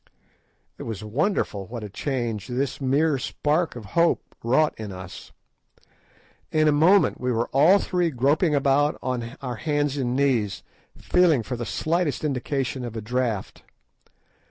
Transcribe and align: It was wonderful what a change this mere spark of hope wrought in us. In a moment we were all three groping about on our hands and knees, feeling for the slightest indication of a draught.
It 0.79 0.81
was 0.85 1.03
wonderful 1.03 1.67
what 1.67 1.83
a 1.83 1.87
change 1.87 2.47
this 2.47 2.81
mere 2.81 3.19
spark 3.19 3.75
of 3.75 3.85
hope 3.93 4.33
wrought 4.43 4.73
in 4.75 4.91
us. 4.91 5.31
In 6.51 6.67
a 6.67 6.71
moment 6.71 7.21
we 7.21 7.31
were 7.31 7.49
all 7.49 7.77
three 7.77 8.09
groping 8.09 8.55
about 8.55 8.97
on 9.03 9.37
our 9.43 9.57
hands 9.57 9.97
and 9.97 10.15
knees, 10.15 10.63
feeling 10.97 11.43
for 11.43 11.55
the 11.55 11.67
slightest 11.67 12.23
indication 12.23 12.83
of 12.83 12.95
a 12.97 13.01
draught. 13.01 13.61